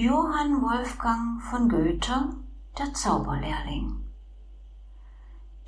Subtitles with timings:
[0.00, 2.36] Johann Wolfgang von Goethe,
[2.78, 3.96] der Zauberlehrling.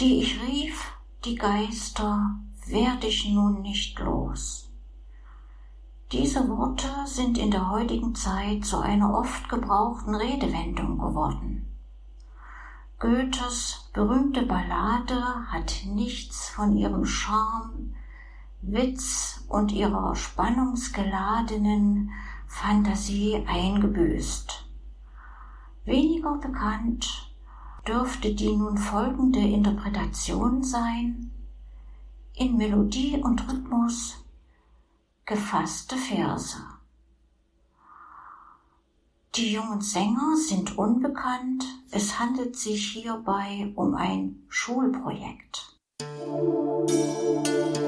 [0.00, 0.92] Die ich rief,
[1.24, 4.68] die Geister, werd ich nun nicht los.
[6.12, 11.66] Diese Worte sind in der heutigen Zeit zu einer oft gebrauchten Redewendung geworden.
[12.98, 17.94] Goethes berühmte Ballade hat nichts von ihrem Charme,
[18.60, 22.10] Witz und ihrer spannungsgeladenen
[22.48, 24.64] Fantasie eingebüßt.
[25.84, 27.32] Weniger bekannt
[27.86, 31.30] dürfte die nun folgende Interpretation sein,
[32.34, 34.24] in Melodie und Rhythmus
[35.24, 36.58] gefasste Verse.
[39.34, 45.76] Die jungen Sänger sind unbekannt, es handelt sich hierbei um ein Schulprojekt.
[46.26, 47.87] Musik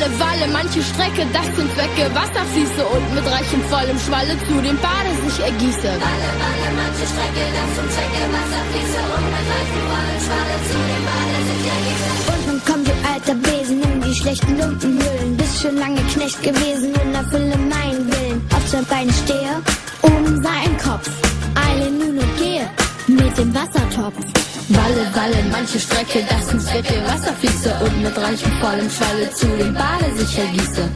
[0.00, 4.78] Walle, Walle, manche Strecke, das sind Zwecke, Wasserfließe und mit reichem vollem Schwalle zu dem
[4.80, 5.88] Bade sich ergieße.
[5.92, 11.02] Walle, Walle, manche Strecke, das sind Zwecke, Wasserfließe und mit reichem vollem Schwalle zu dem
[11.10, 12.10] Bade sich ergieße.
[12.32, 16.92] Und nun kommt du alter Besen um die schlechten Lumpenhüllen, bist schon lange Knecht gewesen
[17.04, 18.40] und erfülle meinen Willen.
[18.56, 19.52] Auf zwei Beinen stehe,
[20.00, 21.10] um sein Kopf,
[21.54, 22.66] eile nun und gehe
[23.06, 24.16] mit dem Wassertopf.
[24.70, 29.46] Walle, Walle, manche Strecke, das ins Wette Wasser fließe und mit reichem vollem Schwalle zu
[29.58, 30.88] dem Bade sich ergieße.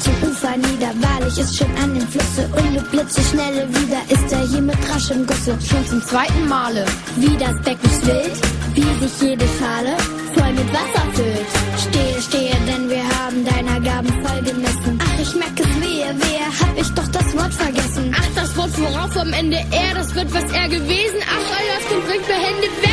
[0.00, 4.32] zum Ufer nieder, wahrlich ist schon an dem Flusse und du blitze schnelle wieder, ist
[4.32, 5.56] er hier mit raschem Gusse.
[5.68, 6.84] Schon zum zweiten Male,
[7.16, 9.96] wie das Becken schwillt, wie sich jede Schale
[10.34, 11.50] voll mit Wasser füllt.
[11.84, 14.98] Stehe, stehe, denn wir haben deiner Gaben voll gemessen.
[15.02, 18.14] Ach, ich merke es wehe, wehe, hab ich doch das Wort vergessen.
[18.14, 21.20] Ach, das Wort worauf am Ende er, das wird was er gewesen.
[21.24, 22.85] Ach, er läuft und bringt behende, wärst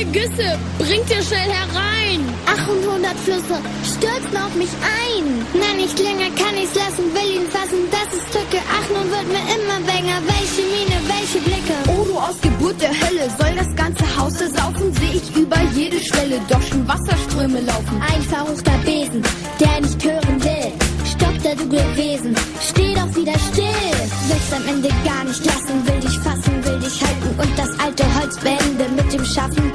[0.00, 2.24] Neue Güsse, bringt ihr schnell herein.
[2.46, 5.44] Ach und hundert Flüsse stürzen auf mich ein.
[5.52, 8.62] Na, nicht länger kann ich's lassen, will ihn fassen, das ist Tücke.
[8.72, 11.76] Ach, nun wird mir immer bänger, welche Miene, welche Blicke.
[11.88, 16.00] Oh, du aus Geburt der Hölle, soll das ganze Haus saufen, seh ich über jede
[16.00, 18.00] Schwelle doch schon Wasserströme laufen.
[18.00, 19.22] Ein verruchter Besen,
[19.60, 20.72] der nicht hören will.
[21.04, 24.00] Stopp der du gewesen, steh doch wieder still.
[24.28, 28.04] Willst am Ende gar nicht lassen, will dich fassen, will dich halten und das alte
[28.18, 29.69] Holz beende mit dem scharfen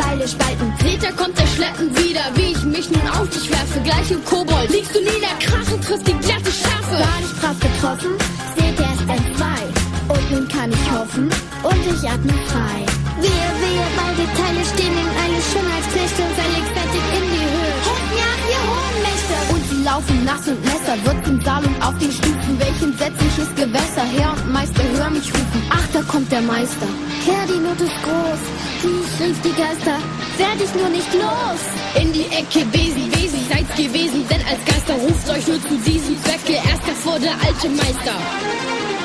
[3.96, 4.70] gleich im Kobold.
[4.70, 6.96] Liegst du nieder, krachen, trifft die glatte Schärfe.
[7.00, 8.12] War nicht brav getroffen,
[8.56, 9.62] seht, er ist entzwei.
[10.08, 11.30] Und nun kann ich hoffen
[11.64, 12.80] und ich atme frei.
[13.22, 17.76] Wehe, wehe, beide Teile stehen in eine Schönheitsknechte und verlegt fertig in die Höhe.
[18.14, 19.36] Mir ab, ihr hohen Mächte!
[19.54, 23.50] Und sie laufen nass und Messer, wird im Saal und auf den Stufen, welchen setzliches
[23.56, 25.62] Gewässer, Herr und Meister, hör mich rufen.
[25.70, 26.88] Ach, da kommt der Meister.
[27.26, 28.42] Herr, die Not ist groß,
[28.84, 29.98] die rief die Geister,
[30.38, 31.62] werd ich nur nicht los.
[32.00, 36.16] In die Ecke, Besi, Besi, seid's gewesen, denn als Geister ruft euch nur zu diesem
[36.22, 39.05] Zwecke, erst hervor der alte Meister.